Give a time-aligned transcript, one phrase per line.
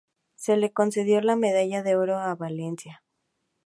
[0.33, 3.03] Se le concedió la Medalla de Oro de Valencia.